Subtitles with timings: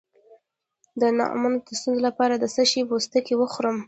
[1.01, 3.77] د نعوظ د ستونزې لپاره د څه شي پوستکی وخورم؟